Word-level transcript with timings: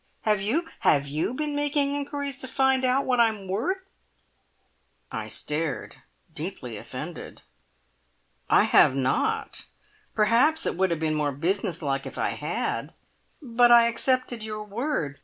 Have 0.21 0.41
you 0.41 0.67
have 0.79 1.05
you 1.05 1.35
been 1.35 1.55
making 1.55 1.93
inquiries 1.93 2.39
to 2.39 2.47
find 2.47 2.83
out 2.83 3.05
what 3.05 3.19
I 3.19 3.27
am 3.29 3.47
worth?" 3.47 3.87
I 5.11 5.27
stared, 5.27 5.97
deeply 6.33 6.75
offended. 6.75 7.43
"I 8.49 8.63
have 8.63 8.95
not. 8.95 9.65
Perhaps 10.15 10.65
it 10.65 10.75
would 10.75 10.89
have 10.89 10.99
been 10.99 11.13
more 11.13 11.31
business 11.31 11.83
like 11.83 12.07
if 12.07 12.17
I 12.17 12.29
had, 12.29 12.95
but 13.43 13.71
I 13.71 13.85
accepted 13.85 14.41
your 14.43 14.63
word. 14.63 15.19